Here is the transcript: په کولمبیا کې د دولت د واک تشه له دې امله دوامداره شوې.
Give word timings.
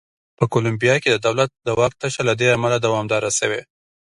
په 0.37 0.43
کولمبیا 0.53 0.95
کې 1.01 1.09
د 1.11 1.17
دولت 1.27 1.49
د 1.67 1.69
واک 1.79 1.93
تشه 2.01 2.21
له 2.29 2.33
دې 2.39 2.47
امله 2.57 2.77
دوامداره 2.85 3.29
شوې. 3.39 3.61